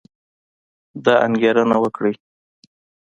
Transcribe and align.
دا 1.05 1.13
انګېرنه 1.25 1.75
وکړئ 1.83 2.13